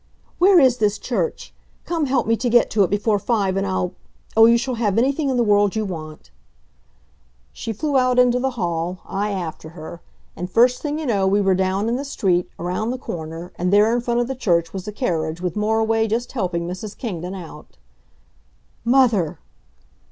"Where 0.39 0.59
is 0.59 0.77
this 0.77 0.97
church? 0.97 1.53
Come, 1.85 2.07
help 2.07 2.25
me 2.25 2.35
to 2.35 2.49
get 2.49 2.71
to 2.71 2.81
it 2.81 2.89
before 2.89 3.19
five 3.19 3.55
and 3.55 3.67
I'll 3.67 3.93
oh, 4.35 4.47
you 4.47 4.57
shall 4.57 4.73
have 4.81 4.97
anything 4.97 5.29
in 5.29 5.37
the 5.37 5.43
world 5.43 5.75
you 5.75 5.85
want!" 5.85 6.31
She 7.53 7.71
flew 7.71 7.99
out 7.99 8.17
into 8.17 8.39
the 8.39 8.49
hall, 8.57 9.01
I 9.05 9.29
after 9.29 9.69
her. 9.77 10.01
And 10.35 10.49
first 10.49 10.81
thing 10.81 10.97
you 10.97 11.05
know 11.05 11.27
we 11.27 11.39
were 11.39 11.53
down 11.53 11.87
in 11.87 11.97
the 11.97 12.03
street, 12.03 12.49
around 12.57 12.89
the 12.89 12.97
corner, 12.97 13.51
and 13.59 13.71
there 13.71 13.93
in 13.93 14.01
front 14.01 14.19
of 14.19 14.27
the 14.27 14.33
church 14.33 14.73
was 14.73 14.87
a 14.87 14.91
carriage 14.91 15.39
with 15.39 15.55
Moriway 15.55 16.07
just 16.09 16.31
helping 16.31 16.67
Mrs. 16.67 16.97
Kingdon 16.97 17.35
out. 17.35 17.77
"Mother!" 18.83 19.37